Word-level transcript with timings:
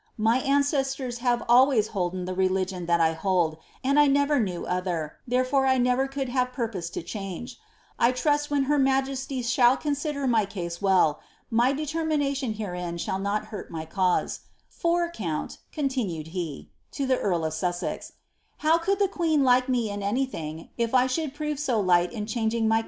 My 0.17 0.37
ancestors 0.39 1.19
have 1.19 1.43
always 1.47 1.89
holden 1.89 2.25
the 2.25 2.33
religion 2.33 2.87
that 2.87 2.99
I 2.99 3.13
hold, 3.13 3.59
r 3.85 4.39
knew 4.39 4.65
other, 4.65 5.17
therefore 5.27 5.67
I 5.67 5.77
never 5.77 6.07
could 6.07 6.27
have 6.29 6.53
purpose 6.53 6.89
to 6.89 7.03
change. 7.03 7.59
I 7.99 8.09
her 8.11 8.79
majesty 8.79 9.43
shall 9.43 9.77
consider 9.77 10.25
my 10.25 10.47
case 10.47 10.81
well, 10.81 11.19
my 11.51 11.71
determination 11.71 12.53
herein 12.53 12.97
irt 12.97 13.69
my 13.69 13.85
cause. 13.85 14.39
For, 14.69 15.07
count,' 15.11 15.59
continued 15.71 16.29
he 16.33 16.71
(to 16.93 17.05
tlie 17.05 17.19
earl 17.21 17.45
of 17.45 17.53
8u88ex),*how 17.53 18.79
neen 19.19 19.43
like 19.43 19.69
me 19.69 19.91
in 19.91 19.99
anjrthing 19.99 20.69
if 20.79 20.95
I 20.95 21.05
should 21.05 21.35
prove 21.35 21.59
so 21.59 21.79
light 21.79 22.11
in 22.11 22.25
changing 22.25 22.67
my 22.67 22.79